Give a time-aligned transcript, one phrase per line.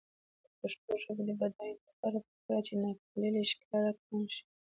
[0.43, 4.43] د پښتو ژبې د بډاینې لپاره پکار ده چې ناپییلي ښکار کم شي.